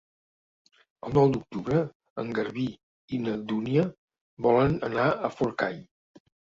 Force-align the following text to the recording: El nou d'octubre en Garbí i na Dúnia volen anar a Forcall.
El 1.09 1.13
nou 1.17 1.29
d'octubre 1.35 1.83
en 2.25 2.33
Garbí 2.39 2.67
i 3.19 3.23
na 3.29 3.39
Dúnia 3.53 3.87
volen 4.49 4.79
anar 4.93 5.11
a 5.11 5.35
Forcall. 5.41 5.83